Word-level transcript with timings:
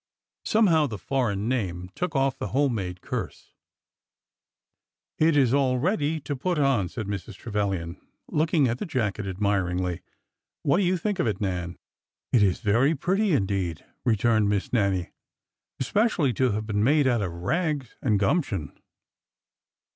Somehow, 0.45 0.87
the 0.87 0.97
foreign 0.97 1.47
name 1.47 1.91
took 1.93 2.15
off 2.15 2.35
the 2.35 2.47
home 2.47 2.73
made 2.73 3.01
curse. 3.01 3.53
It 5.19 5.35
's 5.37 5.53
all 5.53 5.77
ready 5.77 6.19
to 6.21 6.35
put 6.35 6.57
on," 6.57 6.89
said 6.89 7.05
Mrs. 7.05 7.35
Trevilian, 7.35 8.01
look 8.27 8.51
ing 8.51 8.67
at 8.67 8.79
the 8.79 8.87
jacket 8.87 9.27
admiringly." 9.27 10.01
What 10.63 10.77
do 10.77 10.83
you 10.85 10.97
think 10.97 11.19
of 11.19 11.27
it, 11.27 11.39
Nan?"" 11.39 11.77
It 12.33 12.41
is 12.41 12.61
very 12.61 12.95
pretty, 12.95 13.33
indeed," 13.33 13.85
returned 14.03 14.49
Miss 14.49 14.73
Nannie," 14.73 15.11
especially 15.79 16.33
to 16.33 16.49
have 16.49 16.65
been 16.65 16.83
made 16.83 17.05
out 17.05 17.21
of 17.21 17.31
rags 17.33 17.95
and 18.01 18.17
gump 18.19 18.45
tion 18.45 18.75